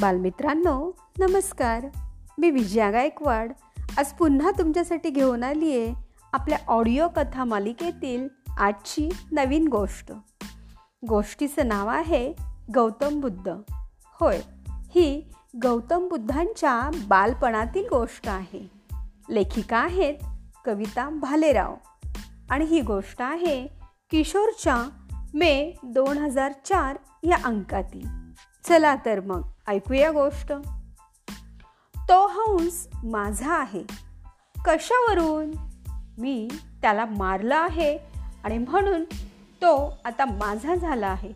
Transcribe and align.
बालमित्रांनो 0.00 0.96
नमस्कार. 1.18 1.86
मी 2.38 2.50
विजया 2.50 2.90
गायकवाड. 2.90 3.52
आज 3.98 4.12
पुन्हा 4.12 4.50
तुमच्यासाठी 4.50 5.10
घेऊन 5.10 5.44
आली 5.44 5.78
आहे 5.78 5.94
आपल्या 6.32 6.58
ऑडिओ 6.68 7.08
कथा 7.16 7.44
मालिकेतील 7.44 8.28
आजची 8.56 9.08
नवीन 9.32 9.68
गोष्ट. 9.68 10.12
गोष्टीचं 11.08 11.68
नाव 11.68 11.88
आहे 11.88 12.34
गौतम 12.74 13.20
बुद्ध. 13.20 13.48
होय 14.04 14.40
ही 14.90 15.30
गौतम 15.62 16.08
बुद्धांच्या 16.08 16.90
बालपणातील 17.08 17.84
गोष्ट 17.90 18.28
आहे. 18.28 18.70
लेखिका 19.30 19.78
आहेत 19.78 20.14
कविता 20.64 21.08
भालेराव. 21.10 21.74
आणि 22.50 22.64
ही 22.64 22.80
गोष्ट 22.80 23.22
आहे 23.22 23.66
किशोरच्या 24.10 24.88
मे 25.34 25.72
दोन 25.82 26.18
हजार 26.18 26.52
चार 26.64 26.96
या 27.22 27.36
अंकातील. 27.44 28.08
चला 28.64 28.94
तर 28.94 29.20
मग. 29.20 29.42
ऐकूया 29.70 30.10
गोष्ट. 30.10 30.52
तो 31.96 32.26
हंस 32.26 32.88
माझा 33.04 33.54
आहे. 33.54 33.82
कशावरून? 34.64 35.54
मी 36.18 36.48
त्याला 36.82 37.04
मारला 37.04 37.56
आहे 37.56 37.98
आणि 38.44 38.58
म्हणून 38.58 39.04
तो 39.62 39.98
आता 40.04 40.24
माझा 40.24 40.74
झाला 40.74 41.06
आहे. 41.06 41.32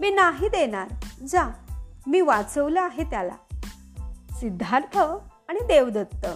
मी 0.00 0.10
नाही 0.10 0.48
देणार. 0.48 0.88
जा 1.28 1.44
मी 2.06 2.20
वाचवलं 2.20 2.80
आहे 2.80 3.04
त्याला. 3.04 3.34
सिद्धार्थ 4.30 4.98
आणि 5.48 5.58
देवदत्त 5.66 6.26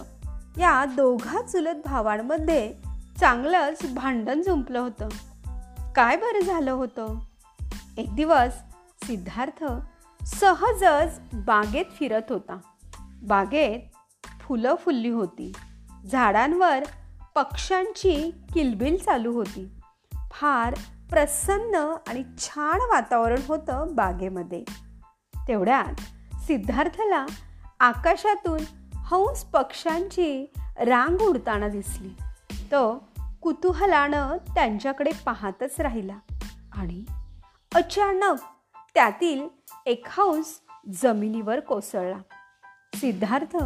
या 0.57 0.85
दोघा 0.85 1.41
चुलत 1.41 1.75
भावांमध्ये 1.85 2.73
चांगलंच 3.19 3.93
भांडण 3.93 4.41
जुंपलं 4.41 4.79
होतं. 4.79 5.07
काय 5.95 6.17
बरं 6.17 6.41
झालं 6.41 6.71
होतं? 6.71 7.19
एक 7.97 8.15
दिवस 8.15 8.53
सिद्धार्थ 9.07 9.63
सहजच 10.25 11.19
बागेत 11.33 11.85
फिरत 11.99 12.21
होता. 12.29 12.57
बागेत 13.23 13.79
फुलं 14.41 14.75
फुलली 14.75 15.09
होती. 15.09 15.51
झाडांवर 16.11 16.83
पक्ष्यांची 17.35 18.31
किलबिल 18.53 18.97
चालू 18.97 19.33
होती. 19.33 19.71
फार 20.31 20.75
प्रसन्न 21.09 21.75
आणि 22.07 22.23
छान 22.37 22.75
वातावरण 22.75 23.39
होतं 23.47 23.87
बागेमध्ये. 23.91 24.63
तेवढ्यात 25.47 25.93
सिद्धार्थला 26.39 27.25
आकाशातून 27.79 28.59
हंस 28.95 29.43
पक्ष्यांची 29.43 30.53
रांग 30.77 31.21
उडताना 31.21 31.67
दिसली. 31.67 32.09
तो 32.51 33.03
कुतूहलानं 33.41 34.37
त्यांच्याकडे 34.37 35.11
पाहतच 35.25 35.81
राहिला 35.81 36.17
आणि 36.73 37.03
अचानक 37.75 38.35
त्यातील 38.95 39.47
एक 39.85 40.05
हंस 40.07 40.59
जमिनीवर 41.01 41.59
कोसळला. 41.59 42.17
सिद्धार्थ 42.95 43.57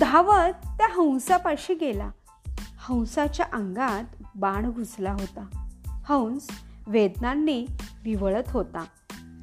धावत 0.00 0.52
त्या 0.52 0.86
हंसापाशी 0.90 1.74
गेला. 1.74 2.10
हंसाच्या 2.78 3.46
अंगात 3.52 4.22
बाण 4.36 4.70
घुसला 4.70 5.12
होता. 5.12 5.68
हंस 6.08 6.48
वेदनांनी 6.86 7.66
विवळत 8.04 8.50
होता. 8.50 8.84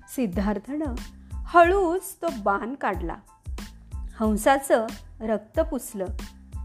सिद्धार्थनं 0.08 0.96
हळूच 1.34 2.18
तो 2.22 2.28
बाण 2.44 2.74
काढला. 2.74 3.16
हंसाचं 4.20 4.88
रक्त 5.22 5.60
पुसलं. 5.60 6.06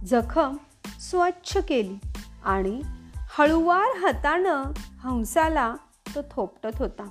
जखम 0.06 0.56
स्वच्छ 1.00 1.58
केली 1.68 1.96
आणि 2.44 2.82
हळुवार 3.16 3.98
हातानं 3.98 4.62
हंसाला 4.98 5.74
तो 6.14 6.20
थोपटत 6.30 6.76
होता. 6.78 7.10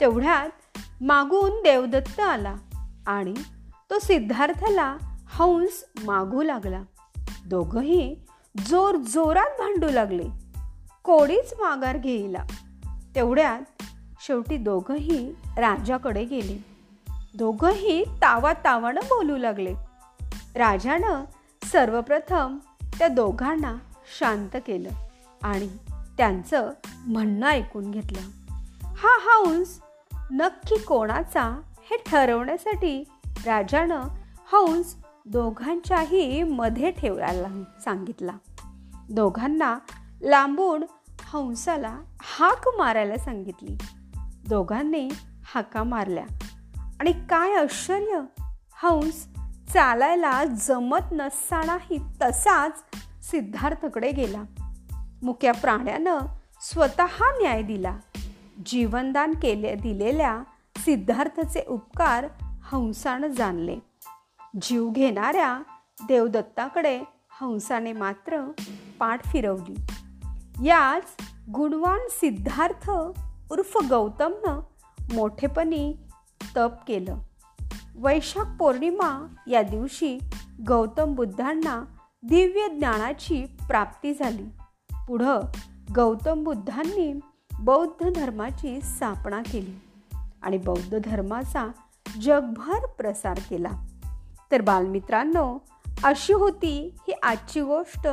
तेवढ्यात 0.00 0.48
मागून 1.00 1.50
देवदत्त 1.50 2.20
आला 2.20 2.54
आणि 3.06 3.34
तो 3.90 3.98
सिद्धार्थला 3.98 4.96
हंस 5.26 5.84
मागू 6.04 6.42
लागला. 6.42 6.82
दोघंही 7.46 8.16
जोर 8.66 8.96
जोरात 8.96 9.50
भांडू 9.58 9.90
लागले. 9.90 10.24
कोडीच 11.04 11.54
माघार 11.54 11.96
घेईला. 11.96 12.44
तेवढ्यात 13.14 13.82
शेवटी 14.26 14.56
दोघंही 14.56 15.34
राजाकडे 15.56 16.24
गेले. 16.24 16.64
दोघंही 17.34 18.04
तावा 18.04 18.52
तावानं 18.52 19.00
बोलू 19.00 19.36
लागले. 19.36 19.74
राजानं 20.54 21.24
सर्वप्रथम 21.72 22.58
त्या 22.98 23.08
दोघांना 23.08 23.74
शांत 24.18 24.48
केलं 24.54 24.88
आणि 25.42 25.68
त्यांचं 25.88 26.72
म्हणणं 27.06 27.46
ऐकून 27.46 27.90
घेतलं. 27.90 28.20
हा 28.86 29.18
हंस 29.22 29.80
नक्की 30.30 30.78
कोणाचा 30.78 31.60
हे 31.78 31.96
ठरवण्यासाठी 32.06 33.04
राजानं 33.46 34.00
हंस 34.52 34.96
दोघांच्याही 35.26 36.42
मध्ये 36.42 36.90
ठेवायला 36.90 37.48
सांगितला. 37.84 38.32
दोघांना 39.10 39.78
लांबून 40.22 40.84
हंसाला 41.20 41.98
हाक 42.20 42.68
मारायला 42.78 43.16
सांगितली. 43.16 43.78
दोघांनी 44.48 45.08
हाका 45.54 45.82
मारल्या. 45.82 46.24
आणि 47.00 47.12
काय 47.12 47.54
आश्चर्य! 47.54 48.20
हंस 48.82 49.28
चालायला 49.72 50.44
जमत 50.44 51.12
नसतानाही 51.12 51.98
तसाच 52.22 52.82
सिद्धार्थकडे 53.30 54.12
गेला. 54.12 54.42
मुक्या 55.22 55.52
प्राण्यानं 55.52 56.18
स्वतः 56.60 57.06
न्याय 57.20 57.62
दिला. 57.62 57.96
जीवनदान 58.66 59.34
केले 59.34 59.74
दिलेल्या 59.74 60.42
सिद्धार्थचे 60.76 61.64
उपकार 61.68 62.26
हंसानं 62.42 63.26
जाणले. 63.26 63.76
जीव 64.62 64.90
घेणाऱ्या 64.90 65.62
देवदत्ताकडे 66.08 67.00
हंसाने 67.40 67.92
मात्र 67.92 68.50
पाठ 68.98 69.26
फिरवली. 69.26 69.74
याच 70.68 71.02
गुणवान 71.54 71.98
सिद्धार्थ 72.10 72.90
उर्फ 73.52 73.78
गौतमनं 73.90 74.60
मोठेपणी 75.12 75.94
तप 76.56 76.72
केलं. 76.88 77.18
वैशाख 77.96 78.56
पौर्णिमा 78.58 79.26
या 79.46 79.62
दिवशी 79.62 80.18
गौतम 80.68 81.14
बुद्धांना 81.14 81.84
दिव्य 82.22 82.68
ज्ञानाची 82.68 83.46
प्राप्ती 83.68 84.14
झाली. 84.14 84.44
पुढं 85.08 85.40
गौतम 85.94 86.44
बुद्धांनी 86.44 87.20
बौद्ध 87.60 88.10
धर्माची 88.14 88.80
स्थापना 88.80 89.42
केली. 89.42 89.80
आणि 90.42 90.58
बौद्ध 90.58 90.98
धर्माचा 91.04 91.68
जगभर 92.22 92.86
प्रसार 92.86 93.38
केला. 93.50 93.70
तर 94.52 94.60
बालमित्रांनो 94.60 95.58
अशी 96.04 96.32
होती 96.32 96.96
ही 97.00 97.12
आजची 97.22 97.60
गोष्ट 97.60 98.08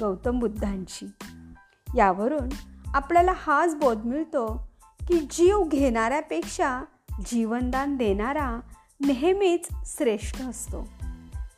गौतम 0.00 0.38
बुद्धांची. 0.38 1.06
यावरून 1.96 2.48
आपल्याला 2.94 3.32
हाच 3.36 3.74
बोध 3.74 4.04
मिळतो 4.04 4.68
की 5.08 5.26
जीव 5.30 5.62
घेणाऱ्यापेक्षा 5.62 6.84
जीवनदान 7.26 7.96
देणारा 7.96 8.60
नेहमीच 9.06 9.68
श्रेष्ठ 9.86 10.42
असतो. 10.42 10.88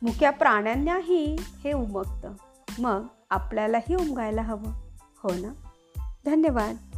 मुक्या 0.01 0.31
प्राण्यांनाही 0.31 1.35
हे 1.63 1.73
उमगतं. 1.73 2.33
मग 2.79 3.05
आपल्यालाही 3.29 3.95
उमगायला 3.95 4.41
हवं. 4.41 4.71
हो 5.23 5.29
ना? 5.33 5.53
धन्यवाद. 6.25 6.92